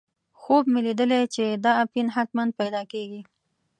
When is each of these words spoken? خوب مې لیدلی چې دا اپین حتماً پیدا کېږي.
خوب 0.39 0.63
مې 0.73 0.79
لیدلی 0.85 1.21
چې 1.35 1.45
دا 1.63 1.71
اپین 1.85 2.07
حتماً 2.15 2.43
پیدا 2.59 2.81
کېږي. 2.91 3.21